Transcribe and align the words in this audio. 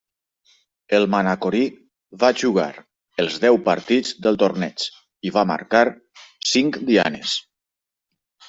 El 0.99 1.03
manacorí 1.15 1.59
va 2.23 2.31
jugar 2.43 2.71
els 3.25 3.37
deu 3.45 3.59
partits 3.67 4.15
del 4.27 4.41
torneig 4.45 4.89
i 5.31 5.35
va 5.37 5.47
marcar 5.53 5.83
cinc 6.55 6.85
dianes. 6.89 7.37